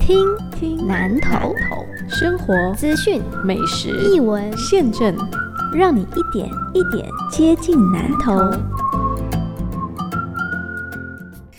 [0.00, 1.54] 听听南头
[2.08, 5.14] 生活资讯美食译文现政，
[5.72, 8.32] 让你一点一点接近南头。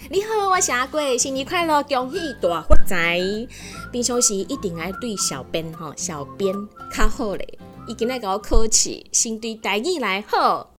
[0.09, 3.19] 你好，我是阿贵，新年快乐，恭喜大发财！
[3.91, 6.53] 平常时一定爱对小编吼，小编
[6.91, 10.71] 较好咧，伊今日甲我考试，先对台语来好。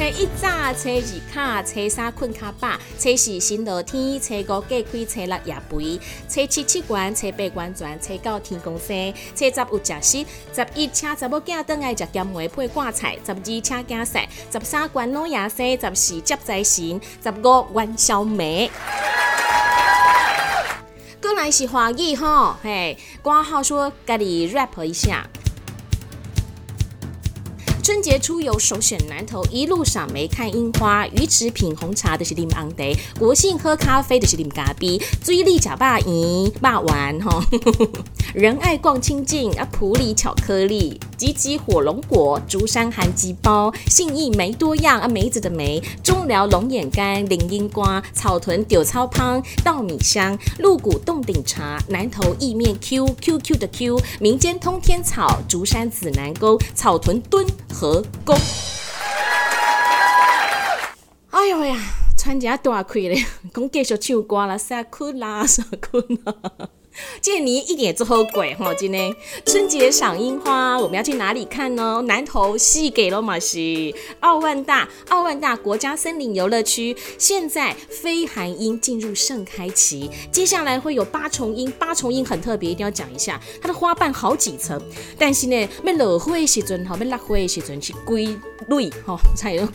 [0.00, 18.70] 初一早，初二卡，初三困卡饱，初四新落天，初五过开，初六夜肥，初七七关，初八关全，初九天公生，初十有食食，十一请查某囝倒来食咸糜配挂菜，十二请囝婿，十三关老爷生，十四接财神，十五元宵梅。
[21.20, 25.28] 过来是华语吼，嘿，挂号说家己 rap 一下。
[27.90, 32.84] 春节出游首选南投，一路赏梅看樱花，鱼池品红茶的是啉昂茶，
[33.18, 37.44] 国庆喝咖啡的是啉咖啡，追力假霸赢霸丸哈，
[38.32, 57.44] 仁爱逛清净啊，普里巧克力，吉吉火龙果，竹山韩鸡包，信义梅多样啊，梅子的梅，中寮龙眼干，林樱瓜，草屯丢草汤，稻米香，鹿谷洞顶茶，南投意面 Q Q Q 的 Q，民间通天草，竹山紫南沟，草屯墩。
[57.80, 58.36] 和工。
[61.30, 61.78] 哎呦呀，
[62.18, 66.34] 穿一下大气咧，讲继续唱歌啦，撒困啦，撒困啦。
[67.20, 68.74] 今年一点做后鬼哈！
[68.74, 69.14] 今天
[69.46, 72.02] 春节赏樱花，我们要去哪里看呢？
[72.06, 81.70] 南投西给了马西奥万大奥万大国家森林游乐区，现在飞寒樱进入盛开期，接下来会有八重樱。
[81.78, 84.80] 八重樱很特别，一定要讲一下，它的花瓣好几层，
[85.18, 88.36] 但是呢，要落花的时阵哈，要落花的时阵是归
[88.68, 89.66] 蕊哈，才有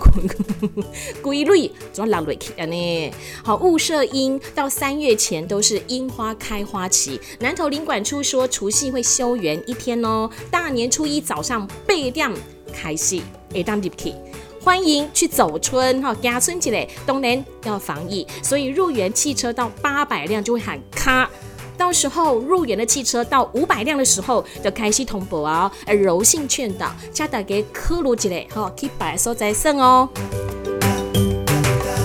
[1.21, 3.11] 归蕊，主要落落去啊呢。
[3.43, 7.19] 好，雾社樱到三月前都是樱花开花期。
[7.39, 10.29] 南投领馆处说，除夕会休园一天哦。
[10.51, 12.31] 大年初一早上八点
[12.73, 13.19] 开始，
[13.51, 14.13] 会当入去，
[14.61, 21.29] 欢迎去走春哈，家春节嘞，当然要防疫，所以入园汽车到八百辆就会喊卡，
[21.77, 30.09] 到时候入园的汽车到五百辆的时候就开始通报啊，柔性劝导，加大家科鲁起来哈，去白所在省哦。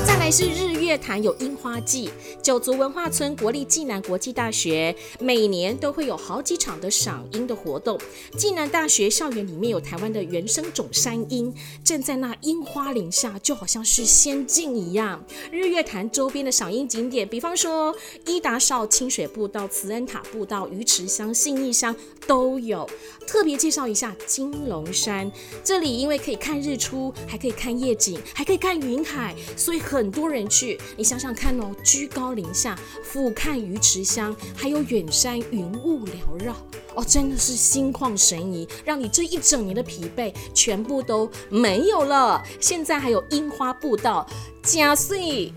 [0.06, 0.69] 再来是日。
[0.90, 2.10] 月坛有樱花季，
[2.42, 7.96] 九族文化村国立暨南国际大学每年都会有好几场的赏樱的活动。
[8.36, 15.24] 暨南大学校园里面有台湾的原生种山樱，站在那樱花林下，就好像是仙境一样。
[15.52, 17.94] 日月潭周边的赏樱景点，比方说
[18.26, 21.94] 伊达少清水步道、慈恩塔步道、鱼池乡、信义乡
[22.26, 22.90] 都有。
[23.28, 25.30] 特别介绍一下金龙山，
[25.62, 30.79] 这里因为可以看日出，还可以看夜景，还可以看云海，所以很多人去。
[30.96, 36.54] 你想想看哦，居高临下俯瞰鱼池乡，还有远山云雾缭绕，
[36.94, 42.42] 哦，真的是心旷神怡，让你这一整年的疲惫全部都没有了。
[42.60, 44.26] 现在还有樱花步道，
[44.62, 45.52] 加水，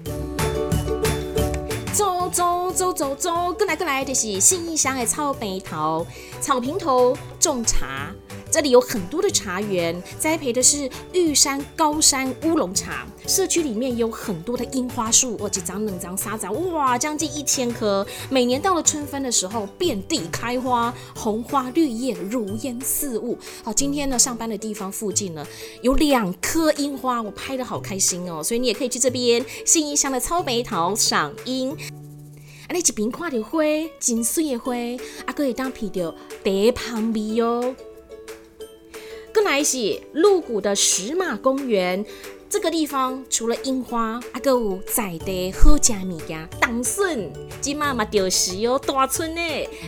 [1.94, 6.05] 走走走走走，过来过来，就是信义乡的草坪头，
[6.41, 8.09] 草坪头种茶。
[8.49, 13.05] 这里有很多的茶园，栽培的是玉山高山乌龙茶。
[13.27, 18.05] 社区里面有很多的樱花树，哇，几张、两张、三张，哇，将近一千棵。
[18.29, 23.37] 每年到了春分的时候，遍地开花，红花绿叶如烟似雾。
[23.61, 25.45] 好，今天呢，上班的地方附近呢，
[25.81, 28.41] 有两棵樱花，我拍的好开心哦。
[28.41, 31.75] 所以你也可以去这边新义乡的草莓桃赏樱。
[32.68, 33.62] 啊，你一边看着花，
[34.00, 34.74] 真水的花，
[35.25, 36.13] 啊，可以当品着
[36.44, 37.75] 茶旁味哦。
[39.34, 42.06] 更来是鹿谷的石马公园，
[42.47, 49.41] 这个地方除了樱花，啊，个有在地好食物件，当笋，今妈妈就是哦，大村呢。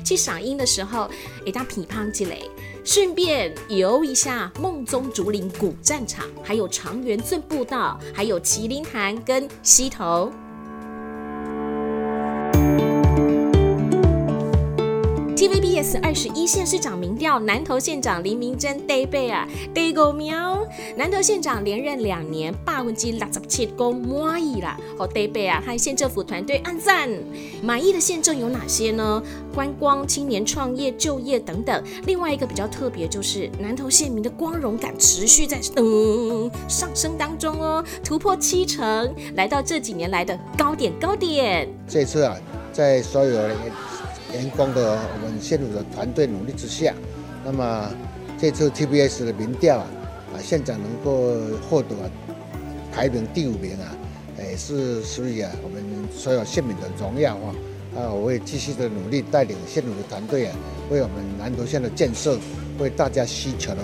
[0.03, 1.09] 去赏樱的时候，
[1.45, 2.49] 会当皮胖之类，
[2.83, 10.31] 顺便游一下梦中竹林古战场，还有长园镇步道，还有麒麟潭跟溪头。
[15.45, 20.65] TVBS 二十一县市长民调，南投县长林明珍得贝啊，得个喵！
[20.97, 27.07] 南投县长连任两年，百分之六十七公满意啦，好得贝啊，和县政府团队按赞。
[27.61, 29.21] 满意的县政有哪些呢？
[29.53, 31.83] 观光、青年创业、就业等等。
[32.07, 41.69] 另外一个比较特别，就是南投县民的光荣感持续在嗯上升当中哦，突破七成，来到这几年来的高点高点。
[41.87, 42.35] 这次啊，
[42.73, 43.39] 在所有。
[44.35, 46.93] 员工的我们县府的团队努力之下，
[47.43, 47.89] 那么
[48.37, 49.87] 这次 TBS 的民调啊，
[50.33, 51.95] 啊县长能够获得
[52.91, 53.95] 排名第五名啊，
[54.37, 55.81] 也是属于啊我们
[56.13, 57.55] 所有县民的荣耀啊。
[57.95, 60.55] 啊，我会继续的努力带领县府的团队啊，
[60.89, 62.37] 为我们南投县的建设，
[62.77, 63.81] 为大家需求的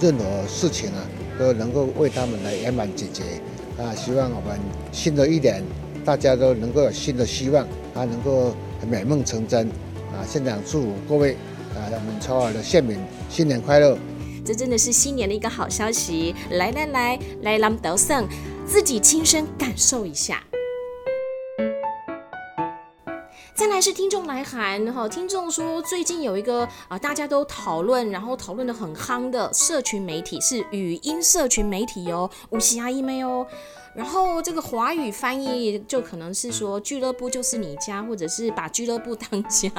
[0.00, 1.06] 任何事情啊，
[1.38, 3.22] 都能够为他们来圆满解决。
[3.80, 4.58] 啊，希望我们
[4.90, 5.62] 新的一年，
[6.04, 7.64] 大家都能够有新的希望，
[7.94, 8.52] 啊，能够
[8.90, 9.70] 美梦成真。
[10.12, 11.32] 啊，现场祝各位
[11.74, 12.98] 啊，我们超尔的县民
[13.28, 13.98] 新年快乐。
[14.44, 16.34] 这真的是新年的一个好消息！
[16.50, 18.26] 来来来，来兰德胜，
[18.66, 20.42] 自己亲身感受一下。
[23.62, 33.46] 再来是听众来函哈，听众说最近有一个啊，大家都讨论，然后讨论的很夯的社群媒体是语音社群媒体哦，五七阿姨妹哦，
[33.94, 39.70] 然后这个华语翻译就可能是说俱乐部就是你家，或者是把俱乐部当家。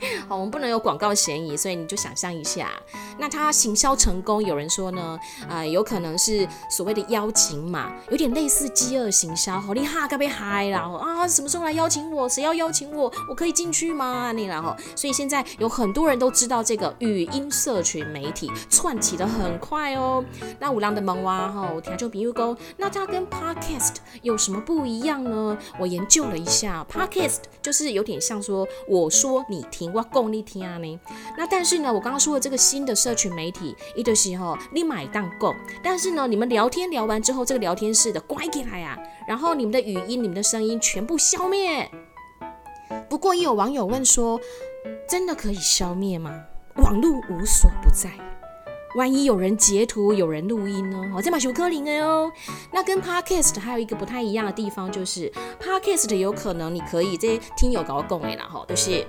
[0.28, 2.70] 好，我们不能有广告嫌疑，所以你就想象一下，
[3.18, 5.18] 那他行销成功，有人说呢，
[5.48, 12.28] 啊，有可能是所谓的邀请码，有点类似饥饿行销，好厉害，该被嗨了啊，什么时候来邀请我？
[12.28, 13.12] 谁要邀请我？
[13.28, 14.32] 我可以进去吗？
[14.32, 20.24] 那然后，所以现在有很多人都知道这个语音社群媒体窜起的很快哦。
[20.58, 25.58] 那五郎的萌娃哈，我听就比如说，那它跟 podcast 有什么不一样呢？
[25.78, 29.89] 我研究了一下，podcast 就是有点像说我说你听。
[29.94, 31.00] 我讲你听呢，
[31.36, 41.90] 那但是呢，我刚刚说的这个新的社群媒体，一的时候你买当够，但是呢，你们聊天聊完之后，这个聊天室的关起来呀，然后你们的语音、你们的声音全部消灭。
[43.08, 44.40] 不过也有网友问说，
[45.08, 46.44] 真的可以消灭吗？
[46.76, 48.10] 网络无所不在，
[48.96, 51.12] 万一有人截图、有人录音呢？
[51.14, 52.30] 哦，这把修科林的哟。
[52.72, 59.06] 那跟 Podcast 还有一个不太一样的地方，就是 Podcast 有可能你可以这些听友搞共诶啦，哈，就是。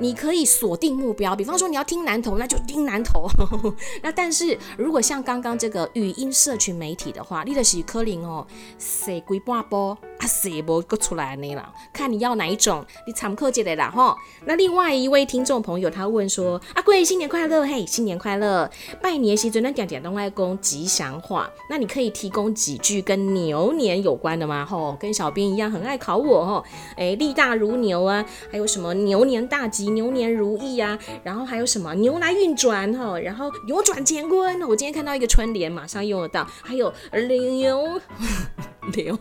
[0.00, 3.28] 你可以锁定目标，比方说你要听南投，那就听南投。
[4.02, 8.46] 那但是如果像刚刚这个语音社群媒体的话，你的是柯林哦，
[8.78, 11.70] 谁鬼半波啊，谁不个出来呢啦？
[11.92, 14.16] 看你要哪一种，你常客接的啦哈。
[14.46, 18.70] 那另外一位听众朋友他问说：阿贵新年快乐，嘿，新年快乐，
[19.02, 24.64] 拜年时准那点点东爱公吉祥话，那你可以提供几句跟牛年有关的吗？
[24.64, 26.64] 吼，跟小编一样很爱考我吼，
[26.96, 29.90] 哎，力大如牛啊，还有什么牛年大吉？
[29.90, 34.62] 牛年如意啊，然后还有什么牛来运转哈，然后扭转乾坤。
[34.62, 36.46] 我今天看到一个春联，马上用得到。
[36.62, 38.00] 还有牛
[38.92, 39.18] 牛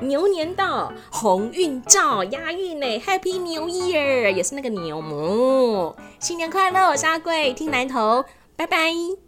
[0.00, 5.96] 牛年到，鸿运照，押韵呢，Happy New Year，也是那个牛。
[6.18, 8.24] 新年快乐，我是阿贵，听南头，
[8.56, 9.27] 拜拜。